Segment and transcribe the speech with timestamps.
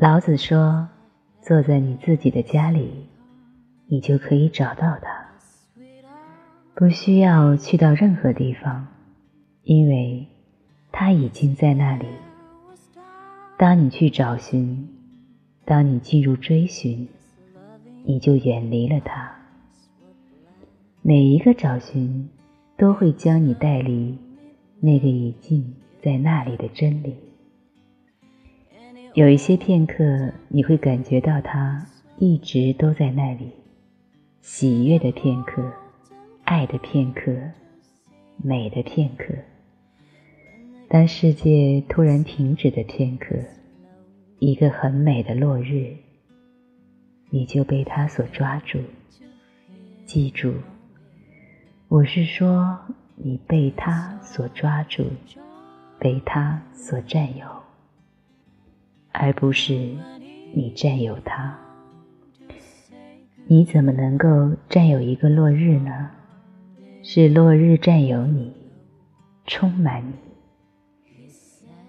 [0.00, 0.88] 老子说
[1.40, 3.06] ：“坐在你自己的家里，
[3.86, 5.28] 你就可以找到它，
[6.74, 8.88] 不需要去到任何地方，
[9.62, 10.26] 因为
[10.90, 12.06] 它已经在那里。
[13.56, 14.88] 当你去找寻，
[15.64, 17.06] 当你进入追寻，
[18.04, 19.32] 你就远离了它。
[21.02, 22.28] 每一个找寻，
[22.76, 24.18] 都会将你带离
[24.80, 25.72] 那个已经
[26.02, 27.14] 在那里的真理。”
[29.14, 31.86] 有一些片刻，你会感觉到它
[32.18, 33.50] 一直都在那里，
[34.40, 35.62] 喜悦的片刻，
[36.44, 37.32] 爱的片刻，
[38.36, 39.32] 美的片刻。
[40.88, 43.36] 当世界突然停止的片刻，
[44.38, 45.96] 一个很美的落日，
[47.30, 48.78] 你就被它所抓住。
[50.04, 50.54] 记住，
[51.88, 52.78] 我是说，
[53.16, 55.04] 你被它所抓住，
[55.98, 57.46] 被它所占有。
[59.16, 59.72] 而不是
[60.52, 61.56] 你占有它，
[63.46, 64.26] 你怎么能够
[64.68, 66.10] 占有一个落日呢？
[67.00, 68.52] 是落日占有你，
[69.46, 70.14] 充满你，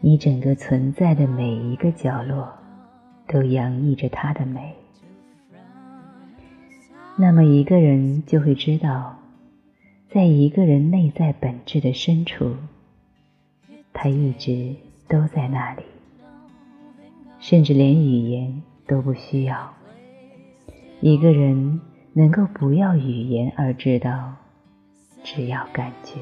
[0.00, 2.52] 你整个存在的每一个角落
[3.26, 4.74] 都洋溢着它的美。
[7.16, 9.18] 那么一个人就会知道，
[10.10, 12.54] 在一个人内在本质的深处，
[13.94, 14.74] 他一直
[15.08, 15.82] 都在那里。
[17.46, 19.74] 甚至连语言都不需要。
[21.02, 21.78] 一个人
[22.14, 24.34] 能够不要语言而知道，
[25.22, 26.18] 只要感觉，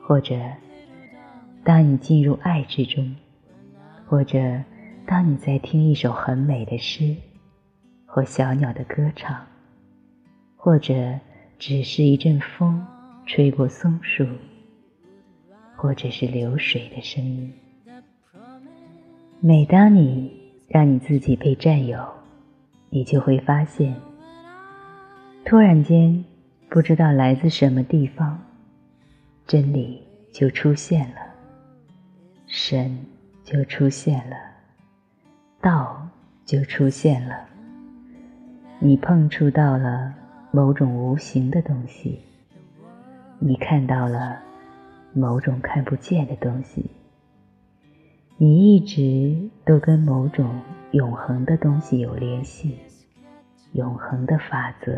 [0.00, 0.36] 或者
[1.64, 3.16] 当你进入爱之中，
[4.06, 4.38] 或者
[5.04, 7.16] 当你在听一首很美的诗，
[8.06, 9.44] 或小鸟的歌唱，
[10.54, 11.18] 或者
[11.58, 12.86] 只是一阵风
[13.26, 14.24] 吹过松树，
[15.74, 17.52] 或者是流水的声音。
[19.40, 20.32] 每当你
[20.66, 22.04] 让你自己被占有，
[22.90, 23.94] 你就会发现，
[25.44, 26.24] 突然间
[26.68, 28.36] 不知道来自什么地方，
[29.46, 31.20] 真理就出现了，
[32.48, 32.98] 神
[33.44, 34.36] 就出现了，
[35.60, 36.04] 道
[36.44, 37.46] 就出现了。
[38.80, 40.12] 你碰触到了
[40.50, 42.18] 某种无形的东西，
[43.38, 44.36] 你看到了
[45.12, 46.90] 某种看不见的东西。
[48.40, 50.48] 你一直都跟某种
[50.92, 52.78] 永恒的东西有联系，
[53.72, 54.92] 永恒的法则，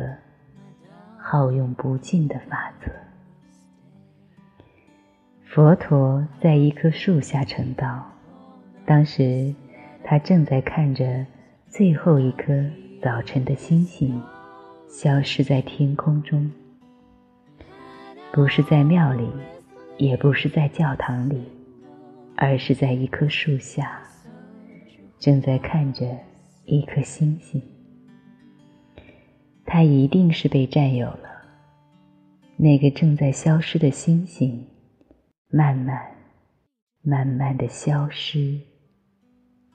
[1.16, 2.92] 耗用不尽的法则。
[5.46, 8.04] 佛陀在一棵树下成道，
[8.84, 9.54] 当时
[10.04, 11.24] 他正在看着
[11.66, 12.52] 最后一颗
[13.02, 14.22] 早晨的星星
[14.86, 16.52] 消失在天空中，
[18.32, 19.26] 不是在庙里，
[19.96, 21.42] 也不是在教堂里。
[22.42, 24.02] 而是在一棵树下，
[25.18, 26.18] 正在看着
[26.64, 27.62] 一颗星星。
[29.66, 31.28] 它一定是被占有了。
[32.56, 34.66] 那个正在消失的星星，
[35.50, 36.00] 慢慢、
[37.02, 38.58] 慢慢的消失、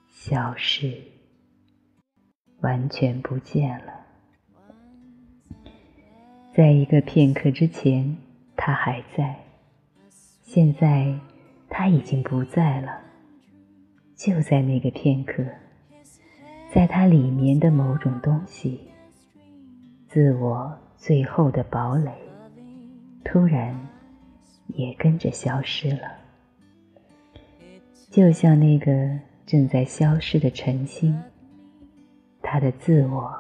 [0.10, 0.92] 消失，
[2.62, 3.94] 完全不见了。
[6.52, 8.18] 在一个片刻之前，
[8.58, 9.36] 它还在。
[10.42, 11.16] 现在。
[11.78, 13.02] 他已经不在了，
[14.16, 15.44] 就在那个片刻，
[16.74, 18.80] 在他里面的某种东西，
[20.08, 22.14] 自我最后的堡垒，
[23.26, 23.78] 突然
[24.68, 26.14] 也跟着消失了，
[28.10, 31.22] 就像那个正在消失的晨星，
[32.42, 33.36] 他的自我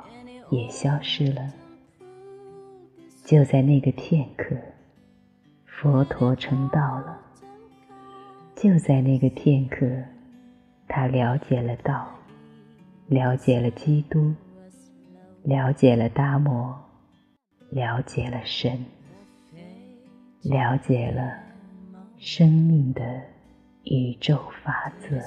[0.50, 1.54] 也消失了。
[3.24, 4.58] 就在那个片刻，
[5.66, 7.22] 佛陀成道了。
[8.56, 9.86] 就在那个片刻，
[10.88, 12.08] 他了解了道，
[13.08, 14.34] 了解了基督，
[15.44, 16.74] 了解了达摩，
[17.70, 18.86] 了解了神，
[20.44, 21.38] 了解了
[22.18, 23.04] 生命的
[23.84, 25.18] 宇宙法则。